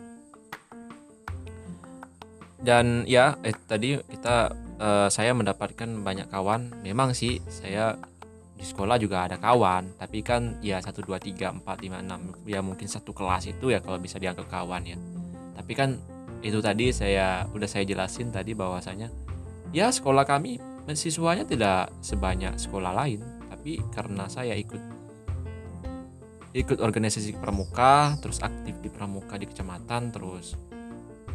Dan 2.59 3.07
ya 3.07 3.39
eh, 3.45 3.55
tadi 3.55 3.95
kita 3.95 4.51
uh, 4.81 5.07
saya 5.07 5.31
mendapatkan 5.37 5.87
banyak 6.01 6.27
kawan. 6.27 6.73
Memang 6.81 7.13
sih 7.15 7.39
saya 7.47 7.95
di 8.59 8.67
sekolah 8.67 8.99
juga 8.99 9.23
ada 9.23 9.39
kawan 9.39 9.95
tapi 9.95 10.19
kan 10.19 10.59
ya 10.59 10.83
satu 10.83 10.99
dua 10.99 11.15
tiga 11.15 11.55
empat 11.55 11.79
lima 11.79 12.03
enam 12.03 12.35
ya 12.43 12.59
mungkin 12.59 12.91
satu 12.91 13.15
kelas 13.15 13.47
itu 13.47 13.71
ya 13.71 13.79
kalau 13.79 13.95
bisa 13.95 14.19
dianggap 14.19 14.51
kawan 14.51 14.83
ya. 14.83 14.99
Tapi 15.55 15.71
kan 15.71 15.95
itu 16.43 16.59
tadi 16.59 16.91
saya 16.91 17.47
udah 17.55 17.67
saya 17.67 17.87
jelasin 17.87 18.35
tadi 18.35 18.51
bahwasanya 18.51 19.07
ya 19.71 19.87
sekolah 19.91 20.27
kami 20.27 20.59
siswanya 20.91 21.45
tidak 21.45 21.93
sebanyak 22.01 22.57
sekolah 22.57 22.95
lain 22.95 23.21
tapi 23.51 23.77
karena 23.93 24.25
saya 24.25 24.57
ikut 24.57 24.81
ikut 26.57 26.81
organisasi 26.81 27.37
pramuka 27.37 28.17
terus 28.17 28.41
aktif 28.41 28.73
di 28.81 28.89
pramuka 28.89 29.37
di 29.37 29.45
kecamatan 29.45 30.09
terus 30.09 30.57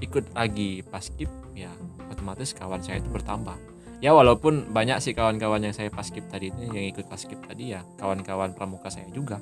ikut 0.02 0.34
lagi 0.34 0.82
paskib 0.82 1.30
ya 1.54 1.70
otomatis 2.10 2.50
kawan 2.50 2.82
saya 2.82 2.98
itu 2.98 3.06
bertambah 3.12 3.54
ya 4.02 4.10
walaupun 4.14 4.72
banyak 4.74 4.98
sih 4.98 5.12
kawan-kawan 5.12 5.62
yang 5.62 5.74
saya 5.74 5.90
paskip 5.90 6.26
tadi 6.30 6.50
ini 6.50 6.70
yang 6.70 6.86
ikut 6.90 7.06
paskip 7.06 7.38
tadi 7.46 7.76
ya 7.76 7.82
kawan-kawan 7.98 8.54
pramuka 8.56 8.90
saya 8.90 9.06
juga. 9.10 9.38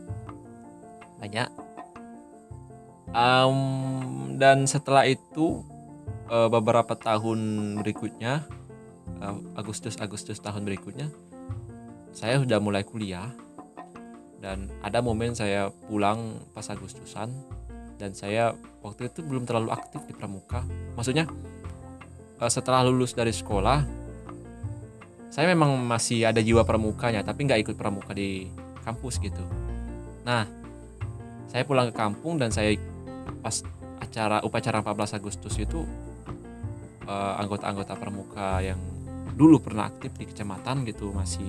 Banyak. 1.22 1.48
Um, 3.12 4.40
dan 4.40 4.64
setelah 4.64 5.04
itu 5.04 5.62
uh, 6.32 6.48
beberapa 6.48 6.96
tahun 6.96 7.40
berikutnya 7.84 8.48
uh, 9.20 9.36
Agustus 9.54 10.00
Agustus 10.00 10.40
tahun 10.40 10.64
berikutnya 10.64 11.12
saya 12.12 12.40
sudah 12.40 12.60
mulai 12.60 12.84
kuliah. 12.84 13.32
Dan 14.42 14.74
ada 14.82 14.98
momen 14.98 15.38
saya 15.38 15.70
pulang 15.86 16.42
pas 16.50 16.66
Agustusan 16.66 17.30
dan 17.94 18.10
saya 18.10 18.58
waktu 18.82 19.06
itu 19.06 19.22
belum 19.22 19.46
terlalu 19.46 19.70
aktif 19.70 20.02
di 20.10 20.18
pramuka. 20.18 20.66
Maksudnya 20.98 21.30
uh, 22.42 22.50
setelah 22.50 22.82
lulus 22.82 23.14
dari 23.14 23.30
sekolah 23.30 24.01
saya 25.32 25.48
memang 25.48 25.80
masih 25.80 26.28
ada 26.28 26.44
jiwa 26.44 26.60
pramukanya 26.68 27.24
tapi 27.24 27.48
nggak 27.48 27.64
ikut 27.64 27.76
pramuka 27.80 28.12
di 28.12 28.52
kampus 28.84 29.16
gitu. 29.16 29.40
Nah 30.28 30.44
saya 31.48 31.64
pulang 31.64 31.88
ke 31.88 31.96
kampung 31.96 32.36
dan 32.36 32.52
saya 32.52 32.76
pas 33.40 33.64
acara 33.96 34.44
upacara 34.44 34.84
14 34.84 35.16
Agustus 35.16 35.56
itu 35.56 35.88
uh, 37.08 37.40
anggota-anggota 37.40 37.96
pramuka 37.96 38.60
yang 38.60 38.76
dulu 39.32 39.56
pernah 39.56 39.88
aktif 39.88 40.12
di 40.20 40.28
kecamatan 40.28 40.84
gitu 40.84 41.16
masih 41.16 41.48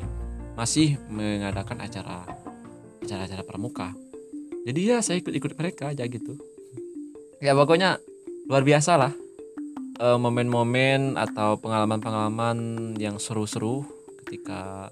masih 0.55 0.95
mengadakan 1.11 1.83
acara 1.83 2.23
acara-acara 3.03 3.43
pramuka. 3.43 3.91
Jadi 4.63 4.79
ya 4.79 5.03
saya 5.03 5.19
ikut-ikut 5.19 5.59
mereka 5.59 5.91
aja 5.91 6.07
gitu. 6.07 6.39
Ya 7.43 7.51
pokoknya 7.51 7.99
luar 8.47 8.63
biasa 8.63 8.95
lah 8.95 9.11
uh, 9.99 10.17
momen-momen 10.17 11.19
atau 11.19 11.59
pengalaman-pengalaman 11.59 12.93
yang 12.97 13.21
seru-seru 13.21 13.85
ketika 14.23 14.89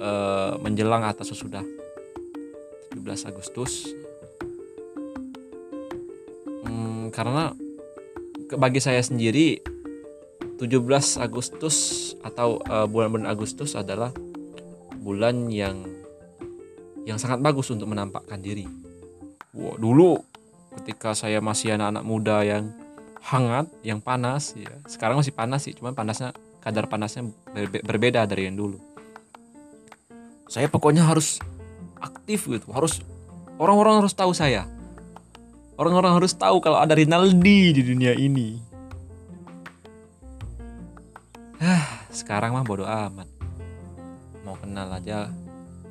uh, 0.00 0.58
menjelang 0.60 1.06
atau 1.06 1.24
sesudah 1.24 1.64
17 2.92 3.30
Agustus 3.30 3.88
hmm, 6.66 7.14
karena 7.14 7.56
bagi 8.52 8.80
saya 8.82 9.00
sendiri 9.00 9.62
17 10.60 11.18
Agustus 11.18 12.12
atau 12.20 12.60
uh, 12.68 12.84
bulan-bulan 12.86 13.26
Agustus 13.26 13.74
adalah 13.74 14.12
bulan 15.02 15.50
yang 15.50 15.82
yang 17.02 17.18
sangat 17.18 17.42
bagus 17.42 17.66
untuk 17.74 17.90
menampakkan 17.90 18.38
diri. 18.38 18.62
Wow, 19.50 19.74
dulu 19.74 20.22
ketika 20.78 21.18
saya 21.18 21.42
masih 21.42 21.74
anak-anak 21.74 22.04
muda 22.06 22.46
yang 22.46 22.70
hangat 23.22 23.70
yang 23.86 24.02
panas 24.02 24.54
ya. 24.58 24.72
Sekarang 24.90 25.18
masih 25.18 25.34
panas 25.34 25.62
sih 25.62 25.74
cuman 25.74 25.94
panasnya 25.94 26.34
kadar 26.58 26.90
panasnya 26.90 27.30
berbeda 27.86 28.26
dari 28.26 28.50
yang 28.50 28.58
dulu. 28.58 28.78
Saya 30.50 30.68
pokoknya 30.68 31.06
harus 31.06 31.38
aktif 32.02 32.50
gitu 32.50 32.68
harus 32.74 33.00
orang-orang 33.56 34.02
harus 34.02 34.12
tahu 34.12 34.34
saya. 34.34 34.66
Orang-orang 35.78 36.18
harus 36.18 36.34
tahu 36.36 36.60
kalau 36.60 36.78
ada 36.82 36.92
Rinaldi 36.92 37.72
di 37.72 37.82
dunia 37.82 38.12
ini. 38.12 38.60
Ah 41.62 42.04
sekarang 42.10 42.52
mah 42.52 42.66
bodoh 42.66 42.86
amat. 42.86 43.30
Mau 44.42 44.58
kenal 44.58 44.90
aja 44.90 45.30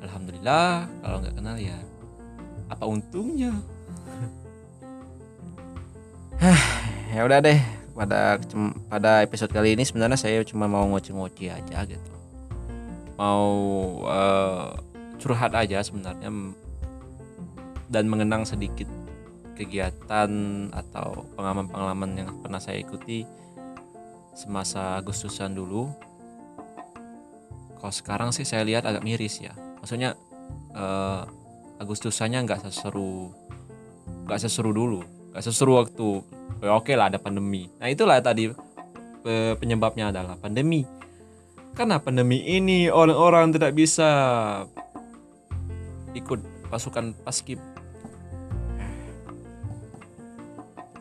alhamdulillah 0.02 0.86
kalau 1.00 1.16
nggak 1.22 1.34
kenal 1.38 1.56
ya 1.56 1.78
apa 2.72 2.84
untungnya 2.88 3.52
ya 7.12 7.28
udah 7.28 7.38
deh 7.44 7.60
pada 7.92 8.40
pada 8.88 9.20
episode 9.20 9.52
kali 9.52 9.76
ini 9.76 9.84
sebenarnya 9.84 10.16
saya 10.16 10.40
cuma 10.48 10.64
mau 10.64 10.88
ngoci-ngoci 10.88 11.52
aja 11.52 11.84
gitu 11.84 12.12
mau 13.20 13.52
uh, 14.08 14.72
curhat 15.20 15.52
aja 15.52 15.84
sebenarnya 15.84 16.32
dan 17.92 18.08
mengenang 18.08 18.48
sedikit 18.48 18.88
kegiatan 19.52 20.30
atau 20.72 21.28
pengalaman-pengalaman 21.36 22.10
yang 22.16 22.28
pernah 22.40 22.58
saya 22.58 22.80
ikuti 22.80 23.28
semasa 24.32 24.96
Agustusan 24.96 25.52
dulu. 25.52 25.92
Kalau 27.76 27.92
sekarang 27.92 28.30
sih 28.32 28.48
saya 28.48 28.64
lihat 28.64 28.88
agak 28.88 29.04
miris 29.04 29.44
ya. 29.44 29.52
Maksudnya 29.78 30.16
uh, 30.72 31.28
Agustusannya 31.76 32.48
nggak 32.48 32.64
seseru 32.64 33.30
nggak 34.26 34.40
seseru 34.40 34.70
dulu, 34.72 35.02
nggak 35.32 35.42
seseru 35.42 35.80
waktu 35.80 36.20
ya 36.60 36.76
oke 36.76 36.86
okay 36.86 36.94
lah 36.94 37.08
ada 37.08 37.18
pandemi. 37.18 37.72
Nah 37.80 37.88
itulah 37.88 38.20
tadi 38.20 38.52
penyebabnya 39.58 40.12
adalah 40.12 40.36
pandemi. 40.36 40.84
Karena 41.72 41.96
pandemi 41.96 42.44
ini 42.44 42.92
orang-orang 42.92 43.56
tidak 43.56 43.72
bisa 43.72 44.08
ikut 46.12 46.68
pasukan 46.68 47.16
paskib 47.24 47.56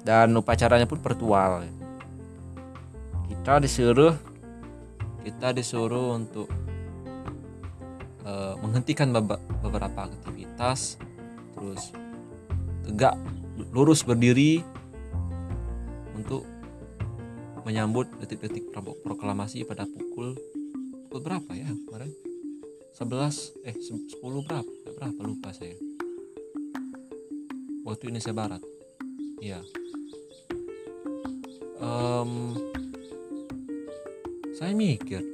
dan 0.01 0.33
upacaranya 0.33 0.89
pun 0.89 0.97
virtual 0.99 1.63
kita 3.29 3.61
disuruh 3.61 4.13
kita 5.21 5.53
disuruh 5.53 6.17
untuk 6.17 6.49
uh, 8.25 8.57
menghentikan 8.59 9.13
beberapa 9.61 10.09
aktivitas 10.09 10.97
terus 11.53 11.93
tegak 12.83 13.15
lurus 13.71 14.03
berdiri 14.03 14.59
untuk 16.11 16.43
menyambut 17.63 18.11
detik-detik 18.19 18.67
proklamasi 18.75 19.63
pada 19.63 19.87
pukul 19.87 20.35
pukul 21.07 21.19
berapa 21.23 21.51
ya 21.55 21.71
kemarin? 21.87 22.11
11 22.95 23.67
eh 23.67 23.75
10 23.75 24.19
berapa? 24.43 24.71
Berapa 24.99 25.19
lupa 25.23 25.55
saya. 25.55 25.73
Waktu 27.87 28.11
Indonesia 28.11 28.35
Barat. 28.35 28.61
Iya. 29.41 29.63
Um, 31.81 32.53
saya 34.53 34.77
mikir 34.77 35.25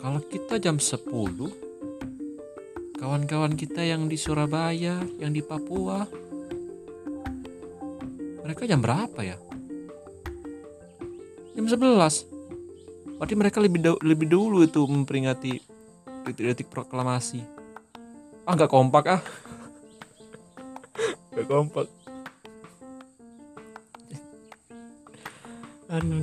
kalau 0.00 0.18
kita 0.24 0.56
jam 0.56 0.80
10 0.80 1.02
kawan-kawan 3.02 3.58
kita 3.58 3.82
yang 3.82 4.06
di 4.06 4.14
Surabaya 4.14 5.02
yang 5.18 5.34
di 5.34 5.42
Papua. 5.42 6.06
Mereka 8.46 8.62
jam 8.70 8.78
berapa 8.78 9.26
ya? 9.26 9.34
Jam 11.58 11.66
11 11.66 12.30
berarti 13.18 13.34
mereka 13.34 13.58
lebih 13.58 13.98
lebih 14.02 14.30
dulu 14.30 14.62
itu 14.62 14.86
memperingati 14.86 15.58
detik-detik 16.22 16.70
proklamasi. 16.70 17.42
Ah 18.46 18.54
nggak 18.54 18.70
kompak 18.70 19.04
ah. 19.18 19.22
Nggak 21.34 21.46
kompak. 21.50 21.86
Anu. 25.90 26.22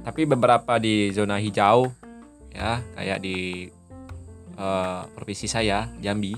Tapi 0.00 0.20
beberapa 0.24 0.80
di 0.80 1.12
zona 1.12 1.36
hijau 1.36 1.99
ya, 2.54 2.82
kayak 2.98 3.18
di 3.22 3.70
uh, 4.60 5.06
provinsi 5.16 5.46
saya, 5.46 5.88
Jambi. 5.98 6.36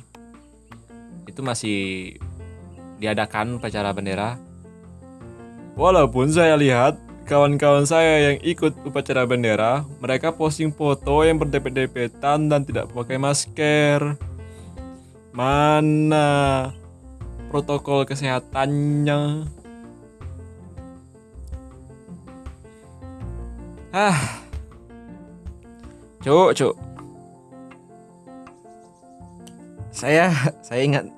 Itu 1.26 1.40
masih 1.42 2.14
diadakan 3.02 3.58
upacara 3.58 3.90
bendera. 3.90 4.38
Walaupun 5.74 6.28
saya 6.30 6.54
lihat 6.54 7.00
kawan-kawan 7.24 7.88
saya 7.88 8.30
yang 8.32 8.38
ikut 8.44 8.76
upacara 8.84 9.24
bendera, 9.24 9.82
mereka 9.98 10.30
posting 10.30 10.70
foto 10.70 11.24
yang 11.24 11.40
berdepet-depetan 11.40 12.52
dan 12.52 12.62
tidak 12.62 12.92
pakai 12.92 13.16
masker. 13.16 14.20
Mana 15.32 16.68
protokol 17.48 18.04
kesehatannya? 18.04 19.48
Ah. 23.92 24.31
Cuk, 26.22 26.54
cuk. 26.54 26.74
Saya 29.90 30.30
saya 30.66 30.80
ingat 30.86 31.10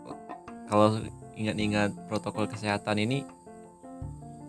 kalau 0.65 0.97
ingat-ingat 1.37 1.93
protokol 2.09 2.49
kesehatan 2.49 3.05
ini 3.05 3.29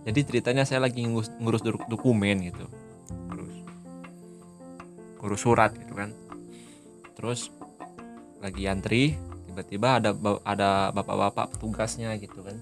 jadi 0.08 0.22
ceritanya 0.24 0.64
saya 0.64 0.80
lagi 0.80 1.04
ngurus, 1.04 1.28
ngurus 1.44 1.60
dokumen 1.92 2.48
gitu. 2.48 2.72
Ngurus 3.28 3.56
ngurus 5.20 5.42
surat 5.44 5.76
gitu 5.76 5.92
kan. 5.92 6.16
Terus 7.20 7.52
lagi 8.40 8.64
antri, 8.72 9.20
tiba-tiba 9.52 10.00
ada 10.00 10.16
ada 10.48 10.96
bapak-bapak 10.96 11.60
petugasnya 11.60 12.16
gitu 12.16 12.40
kan. 12.48 12.56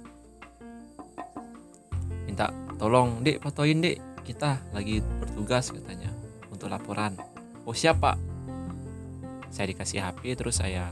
Minta 2.26 2.50
tolong, 2.82 3.22
Dek, 3.22 3.38
fotoin, 3.38 3.86
Dek 3.86 4.02
kita 4.26 4.58
lagi 4.74 4.98
bertugas 5.22 5.70
katanya 5.70 6.10
untuk 6.50 6.74
laporan 6.74 7.33
oh 7.64 7.76
siapa 7.76 8.20
saya 9.54 9.70
dikasih 9.70 10.02
HP 10.02 10.34
terus 10.34 10.58
saya 10.58 10.90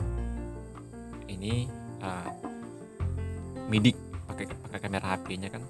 ini 1.26 1.66
uh, 2.06 2.30
midik 3.72 3.96
pakai 4.28 4.46
pakai 4.46 4.80
kamera 4.84 5.18
HP-nya 5.18 5.50
kan. 5.50 5.64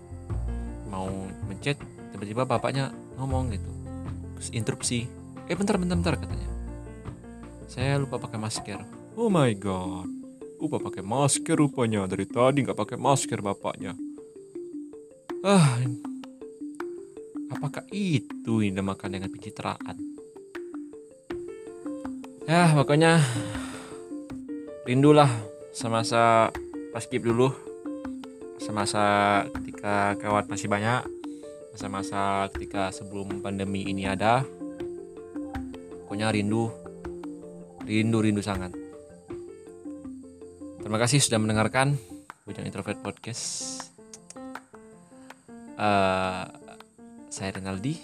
Mau 0.91 1.07
mencet 1.47 1.79
tiba-tiba 2.11 2.43
bapaknya 2.43 2.91
ngomong 3.15 3.53
gitu. 3.53 3.71
Terus 4.35 4.49
interupsi 4.51 5.07
eh 5.47 5.55
bentar 5.55 5.77
bentar 5.77 5.95
bentar 5.95 6.15
katanya. 6.17 6.49
Saya 7.71 7.95
lupa 8.01 8.19
pakai 8.19 8.41
masker. 8.41 8.79
Oh 9.15 9.31
my 9.31 9.55
god. 9.55 10.09
Lupa 10.59 10.83
pakai 10.83 11.05
masker 11.05 11.55
rupanya. 11.55 12.03
Dari 12.09 12.27
tadi 12.27 12.67
nggak 12.67 12.75
pakai 12.75 12.97
masker 12.99 13.39
bapaknya. 13.39 13.95
Ah 15.47 15.79
Apakah 17.51 17.83
itu 17.91 18.63
yang 18.63 18.79
dinamakan 18.79 19.11
dengan 19.15 19.29
pencitraan? 19.31 20.10
Ya, 22.49 22.73
pokoknya 22.73 23.21
rindulah 24.89 25.29
semasa 25.69 26.49
paskib 26.89 27.21
dulu. 27.21 27.53
Semasa 28.57 29.45
ketika 29.61 30.17
kawan 30.17 30.49
masih 30.49 30.65
banyak. 30.65 31.05
Masa-masa 31.71 32.49
ketika 32.53 32.89
sebelum 32.89 33.45
pandemi 33.45 33.85
ini 33.85 34.09
ada. 34.09 34.41
Pokoknya 36.05 36.33
rindu. 36.33 36.73
Rindu-rindu 37.85 38.41
sangat. 38.41 38.73
Terima 40.81 40.97
kasih 40.97 41.21
sudah 41.21 41.37
mendengarkan 41.37 41.93
Bujang 42.45 42.65
Introvert 42.65 42.97
Podcast. 43.05 43.85
Uh, 45.77 46.45
saya 47.29 47.53
Renaldi. 47.53 48.01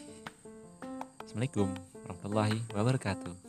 Assalamualaikum 1.25 1.73
warahmatullahi 2.05 2.57
wabarakatuh. 2.73 3.46